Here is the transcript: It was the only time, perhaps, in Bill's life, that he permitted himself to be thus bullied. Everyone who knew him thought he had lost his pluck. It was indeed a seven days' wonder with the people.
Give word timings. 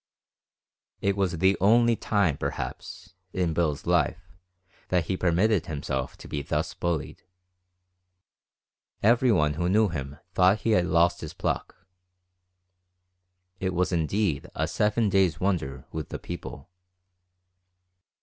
It 0.99 1.15
was 1.15 1.37
the 1.37 1.55
only 1.61 1.95
time, 1.95 2.35
perhaps, 2.35 3.13
in 3.33 3.53
Bill's 3.53 3.85
life, 3.85 4.31
that 4.87 5.05
he 5.05 5.15
permitted 5.15 5.67
himself 5.67 6.17
to 6.17 6.27
be 6.27 6.41
thus 6.41 6.73
bullied. 6.73 7.21
Everyone 9.03 9.53
who 9.53 9.69
knew 9.69 9.89
him 9.89 10.17
thought 10.33 10.61
he 10.61 10.71
had 10.71 10.87
lost 10.87 11.21
his 11.21 11.35
pluck. 11.35 11.85
It 13.59 13.75
was 13.75 13.91
indeed 13.91 14.49
a 14.55 14.67
seven 14.67 15.07
days' 15.07 15.39
wonder 15.39 15.85
with 15.91 16.09
the 16.09 16.17
people. 16.17 16.71